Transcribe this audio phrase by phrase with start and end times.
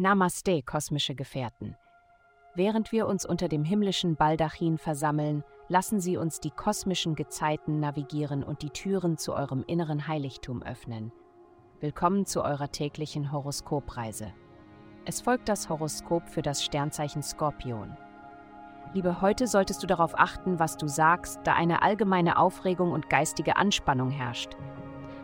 [0.00, 1.74] Namaste, kosmische Gefährten.
[2.54, 8.44] Während wir uns unter dem himmlischen Baldachin versammeln, lassen Sie uns die kosmischen Gezeiten navigieren
[8.44, 11.10] und die Türen zu eurem inneren Heiligtum öffnen.
[11.80, 14.32] Willkommen zu eurer täglichen Horoskopreise.
[15.04, 17.96] Es folgt das Horoskop für das Sternzeichen Skorpion.
[18.94, 23.56] Liebe, heute solltest du darauf achten, was du sagst, da eine allgemeine Aufregung und geistige
[23.56, 24.56] Anspannung herrscht.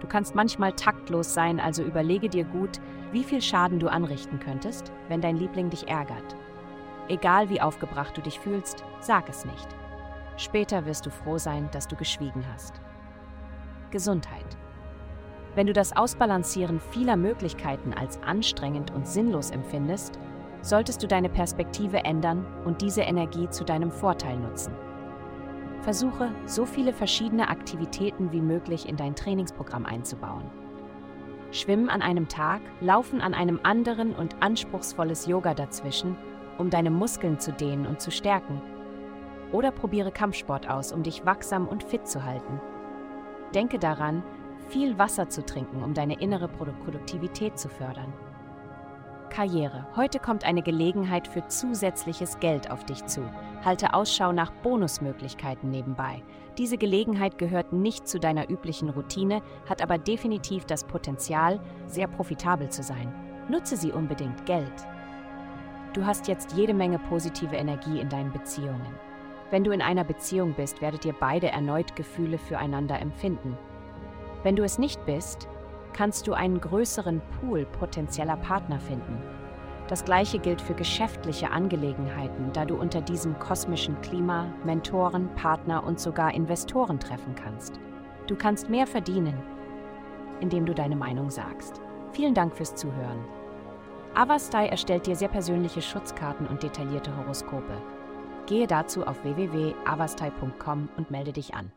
[0.00, 2.80] Du kannst manchmal taktlos sein, also überlege dir gut,
[3.12, 6.36] wie viel Schaden du anrichten könntest, wenn dein Liebling dich ärgert.
[7.08, 9.68] Egal wie aufgebracht du dich fühlst, sag es nicht.
[10.36, 12.80] Später wirst du froh sein, dass du geschwiegen hast.
[13.90, 14.56] Gesundheit.
[15.54, 20.18] Wenn du das Ausbalancieren vieler Möglichkeiten als anstrengend und sinnlos empfindest,
[20.62, 24.72] solltest du deine Perspektive ändern und diese Energie zu deinem Vorteil nutzen.
[25.88, 30.44] Versuche, so viele verschiedene Aktivitäten wie möglich in dein Trainingsprogramm einzubauen.
[31.50, 36.14] Schwimmen an einem Tag, Laufen an einem anderen und anspruchsvolles Yoga dazwischen,
[36.58, 38.60] um deine Muskeln zu dehnen und zu stärken.
[39.50, 42.60] Oder probiere Kampfsport aus, um dich wachsam und fit zu halten.
[43.54, 44.22] Denke daran,
[44.68, 48.12] viel Wasser zu trinken, um deine innere Produktivität zu fördern.
[49.28, 49.86] Karriere.
[49.94, 53.22] Heute kommt eine Gelegenheit für zusätzliches Geld auf dich zu.
[53.64, 56.22] Halte Ausschau nach Bonusmöglichkeiten nebenbei.
[56.58, 62.68] Diese Gelegenheit gehört nicht zu deiner üblichen Routine, hat aber definitiv das Potenzial, sehr profitabel
[62.70, 63.14] zu sein.
[63.48, 64.86] Nutze sie unbedingt Geld.
[65.92, 68.94] Du hast jetzt jede Menge positive Energie in deinen Beziehungen.
[69.50, 73.56] Wenn du in einer Beziehung bist, werdet ihr beide erneut Gefühle füreinander empfinden.
[74.42, 75.48] Wenn du es nicht bist,
[75.92, 79.22] kannst du einen größeren Pool potenzieller Partner finden.
[79.88, 85.98] Das gleiche gilt für geschäftliche Angelegenheiten, da du unter diesem kosmischen Klima Mentoren, Partner und
[85.98, 87.80] sogar Investoren treffen kannst.
[88.26, 89.34] Du kannst mehr verdienen,
[90.40, 91.80] indem du deine Meinung sagst.
[92.12, 93.24] Vielen Dank fürs Zuhören.
[94.14, 97.80] Avastai erstellt dir sehr persönliche Schutzkarten und detaillierte Horoskope.
[98.46, 101.72] Gehe dazu auf www.avastai.com und melde dich an.